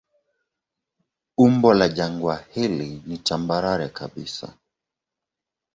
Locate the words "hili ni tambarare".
2.51-3.89